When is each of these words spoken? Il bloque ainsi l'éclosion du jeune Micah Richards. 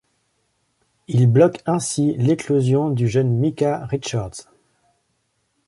Il 1.07 1.27
bloque 1.27 1.61
ainsi 1.67 2.15
l'éclosion 2.17 2.89
du 2.89 3.07
jeune 3.07 3.37
Micah 3.37 3.85
Richards. 3.85 4.49